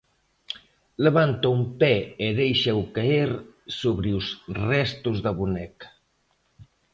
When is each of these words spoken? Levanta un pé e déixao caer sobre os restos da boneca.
Levanta 1.07 1.47
un 1.57 1.61
pé 1.81 1.95
e 2.25 2.27
déixao 2.39 2.81
caer 2.95 3.31
sobre 3.79 4.09
os 4.19 4.25
restos 4.71 5.17
da 5.25 5.31
boneca. 5.39 5.87